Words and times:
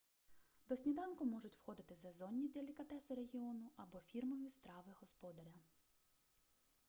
до 0.69 0.75
сніданку 0.75 1.25
можуть 1.25 1.55
входити 1.55 1.95
сезонні 1.95 2.47
делікатеси 2.47 3.15
регіону 3.15 3.69
або 3.77 3.99
фірмові 3.99 4.49
страви 4.49 4.93
господаря 4.99 5.53